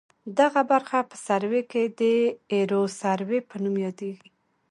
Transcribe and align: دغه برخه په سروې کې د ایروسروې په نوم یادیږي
دغه 0.39 0.61
برخه 0.71 0.97
په 1.09 1.15
سروې 1.27 1.61
کې 1.71 1.83
د 1.99 2.01
ایروسروې 2.53 3.39
په 3.49 3.55
نوم 3.63 3.75
یادیږي 3.85 4.27